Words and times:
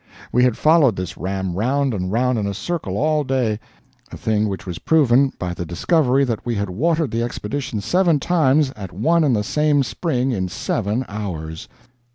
We 0.31 0.43
had 0.43 0.57
followed 0.57 0.95
this 0.95 1.15
ram 1.15 1.53
round 1.53 1.93
and 1.93 2.11
round 2.11 2.39
in 2.39 2.47
a 2.47 2.55
circle 2.55 2.97
all 2.97 3.23
day 3.23 3.59
a 4.11 4.17
thing 4.17 4.49
which 4.49 4.65
was 4.65 4.79
proven 4.79 5.31
by 5.37 5.53
the 5.53 5.63
discovery 5.63 6.23
that 6.25 6.43
we 6.43 6.55
had 6.55 6.71
watered 6.71 7.11
the 7.11 7.21
Expedition 7.21 7.81
seven 7.81 8.19
times 8.19 8.71
at 8.71 8.91
one 8.91 9.23
and 9.23 9.45
same 9.45 9.83
spring 9.83 10.31
in 10.31 10.49
seven 10.49 11.05
hours. 11.07 11.67